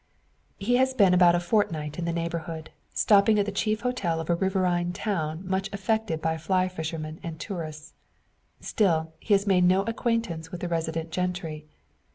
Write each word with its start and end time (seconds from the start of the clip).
He 0.57 0.77
has 0.77 0.95
been 0.95 1.13
about 1.13 1.35
a 1.35 1.39
fortnight 1.39 1.99
in 1.99 2.05
the 2.05 2.11
neighbourhood, 2.11 2.71
stopping 2.91 3.37
at 3.37 3.45
the 3.45 3.51
chief 3.51 3.81
hotel 3.81 4.19
of 4.19 4.31
a 4.31 4.35
riverine 4.35 4.93
town 4.93 5.43
much 5.47 5.69
affected 5.71 6.19
by 6.23 6.39
fly 6.39 6.67
fishermen 6.69 7.19
and 7.21 7.39
tourists. 7.39 7.93
Still, 8.61 9.13
he 9.19 9.35
has 9.35 9.45
made 9.45 9.63
no 9.65 9.83
acquaintance 9.83 10.51
with 10.51 10.61
the 10.61 10.67
resident 10.67 11.11
gentry. 11.11 11.67